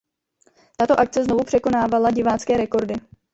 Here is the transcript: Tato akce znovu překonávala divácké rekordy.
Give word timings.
Tato 0.77 0.93
akce 0.99 1.23
znovu 1.23 1.43
překonávala 1.43 2.11
divácké 2.11 2.57
rekordy. 2.57 2.93